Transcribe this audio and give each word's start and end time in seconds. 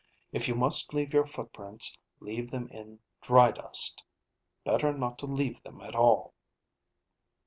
If 0.31 0.47
you 0.47 0.55
must 0.55 0.95
leave 0.95 1.13
your 1.13 1.27
footprints, 1.27 1.95
leave 2.19 2.49
them 2.49 2.67
in 2.69 3.01
dry 3.21 3.51
dust. 3.51 4.03
Better 4.63 4.91
not 4.97 5.19
to 5.19 5.27
leave 5.27 5.61
them 5.61 5.79
at 5.79 5.93
all." 5.93 6.33